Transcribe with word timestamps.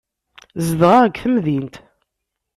Zedɣeɣ 0.65 1.01
deg 1.05 1.15
temdint. 1.19 1.75